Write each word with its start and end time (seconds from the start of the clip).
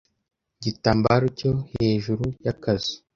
igitambaro 0.57 1.25
cye 1.37 1.49
hejuru 1.77 2.23
y'akazu. 2.45 2.93